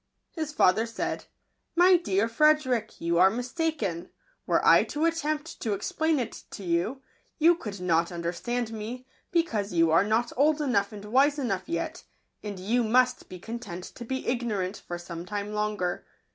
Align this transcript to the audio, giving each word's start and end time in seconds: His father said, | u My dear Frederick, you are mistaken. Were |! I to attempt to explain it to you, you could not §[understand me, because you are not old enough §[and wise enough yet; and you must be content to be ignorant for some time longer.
His 0.31 0.51
father 0.51 0.87
said, 0.87 1.25
| 1.25 1.25
u 1.25 1.25
My 1.83 1.95
dear 1.95 2.27
Frederick, 2.27 2.99
you 2.99 3.19
are 3.19 3.29
mistaken. 3.29 4.09
Were 4.47 4.65
|! 4.65 4.65
I 4.65 4.83
to 4.85 5.05
attempt 5.05 5.59
to 5.61 5.73
explain 5.73 6.17
it 6.19 6.45
to 6.49 6.63
you, 6.63 7.03
you 7.37 7.53
could 7.53 7.79
not 7.79 8.07
§[understand 8.11 8.71
me, 8.73 9.05
because 9.29 9.73
you 9.73 9.91
are 9.91 10.03
not 10.03 10.33
old 10.35 10.59
enough 10.59 10.89
§[and 10.93 11.05
wise 11.05 11.37
enough 11.37 11.69
yet; 11.69 12.03
and 12.41 12.59
you 12.59 12.83
must 12.83 13.29
be 13.29 13.37
content 13.37 13.83
to 13.93 14.03
be 14.03 14.25
ignorant 14.27 14.77
for 14.87 14.97
some 14.97 15.23
time 15.23 15.53
longer. 15.53 16.03